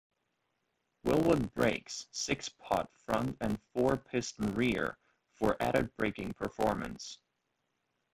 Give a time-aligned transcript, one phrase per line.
[1.05, 4.97] Wilwood brakes- six-pot front and four-piston rear-
[5.35, 7.19] for added braking performance.